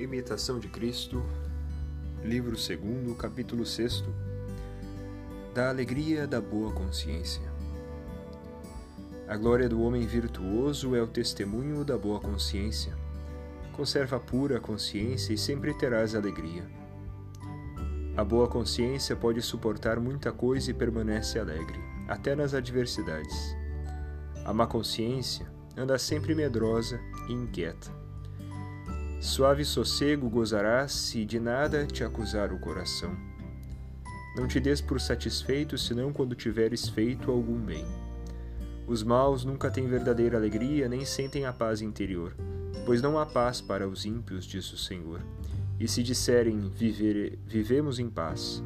[0.00, 1.22] Imitação de Cristo,
[2.24, 4.02] livro 2, capítulo 6
[5.52, 7.42] Da alegria da boa consciência.
[9.28, 12.96] A glória do homem virtuoso é o testemunho da boa consciência.
[13.74, 16.66] Conserva pura a consciência e sempre terás alegria.
[18.16, 21.78] A boa consciência pode suportar muita coisa e permanece alegre,
[22.08, 23.54] até nas adversidades.
[24.46, 26.98] A má consciência anda sempre medrosa
[27.28, 28.09] e inquieta
[29.20, 33.14] Suave sossego gozarás se de nada te acusar o coração.
[34.34, 37.84] Não te des por satisfeito senão quando tiveres feito algum bem.
[38.86, 42.34] Os maus nunca têm verdadeira alegria nem sentem a paz interior,
[42.86, 45.20] pois não há paz para os ímpios, diz o Senhor.
[45.78, 48.64] E se disserem viver, vivemos em paz,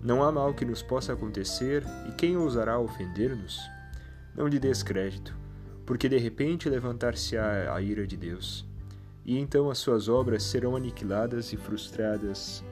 [0.00, 3.58] não há mal que nos possa acontecer, e quem ousará ofender-nos?
[4.36, 5.36] Não lhe des crédito,
[5.84, 8.68] porque de repente levantar-se-á a ira de Deus
[9.28, 12.64] e então as suas obras serão aniquiladas e frustradas,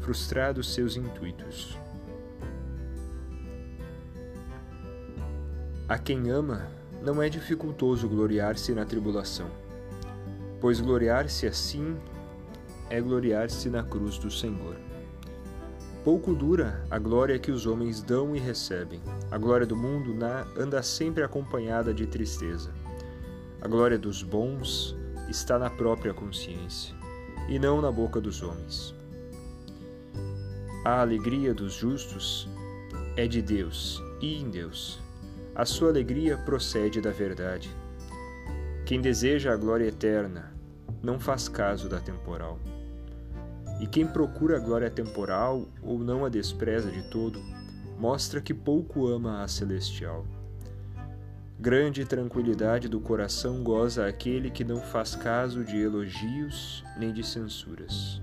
[0.00, 1.78] frustrados seus intuitos.
[5.88, 6.68] A quem ama,
[7.02, 9.46] não é dificultoso gloriar-se na tribulação,
[10.60, 11.96] pois gloriar-se assim
[12.90, 14.76] é gloriar-se na cruz do Senhor.
[16.04, 19.00] Pouco dura a glória que os homens dão e recebem.
[19.30, 20.14] A glória do mundo
[20.58, 22.70] anda sempre acompanhada de tristeza.
[23.62, 24.94] A glória dos bons
[25.28, 26.94] está na própria consciência
[27.48, 28.94] e não na boca dos homens.
[30.84, 32.48] A alegria dos justos
[33.16, 35.00] é de Deus e em Deus.
[35.54, 37.74] A sua alegria procede da verdade.
[38.84, 40.54] Quem deseja a glória eterna
[41.02, 42.58] não faz caso da temporal.
[43.80, 47.40] E quem procura a glória temporal ou não a despreza de todo,
[47.98, 50.26] mostra que pouco ama a celestial.
[51.58, 58.20] Grande tranquilidade do coração goza aquele que não faz caso de elogios nem de censuras.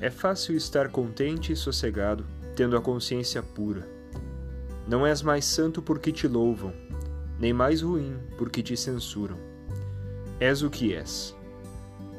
[0.00, 2.24] É fácil estar contente e sossegado,
[2.54, 3.86] tendo a consciência pura.
[4.86, 6.72] Não és mais santo porque te louvam,
[7.38, 9.36] nem mais ruim porque te censuram.
[10.38, 11.36] És o que és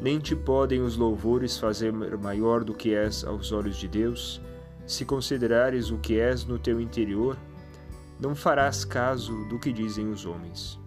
[0.01, 4.41] nem te podem os louvores fazer maior do que és aos olhos de Deus.
[4.87, 7.37] Se considerares o que és no teu interior,
[8.19, 10.79] não farás caso do que dizem os homens.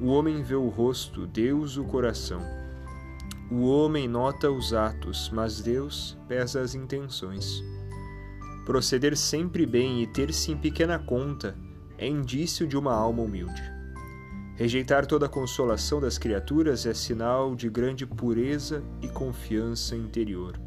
[0.00, 2.40] O homem vê o rosto, Deus o coração.
[3.50, 7.62] O homem nota os atos, mas Deus pesa as intenções.
[8.66, 11.56] Proceder sempre bem e ter-se em pequena conta
[11.98, 13.79] é indício de uma alma humilde.
[14.60, 20.60] Rejeitar toda a consolação das criaturas é sinal de grande pureza e confiança interior.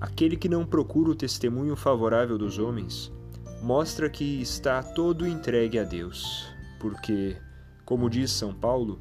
[0.00, 3.12] Aquele que não procura o testemunho favorável dos homens
[3.62, 7.36] mostra que está todo entregue a Deus, porque,
[7.84, 8.98] como diz São Paulo,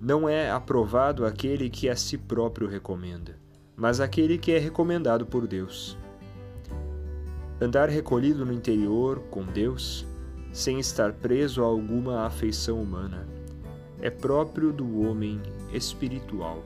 [0.00, 3.38] não é aprovado aquele que a si próprio recomenda,
[3.76, 5.98] mas aquele que é recomendado por Deus.
[7.64, 10.06] Andar recolhido no interior, com Deus,
[10.52, 13.26] sem estar preso a alguma afeição humana,
[14.02, 15.40] é próprio do homem
[15.72, 16.62] espiritual.